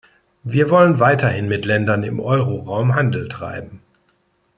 Wir 0.41 0.71
wollen 0.71 0.99
weiterhin 0.99 1.47
mit 1.47 1.63
Ländern 1.63 2.01
im 2.01 2.19
Euroraum 2.19 2.95
Handel 2.95 3.29
treiben. 3.29 3.83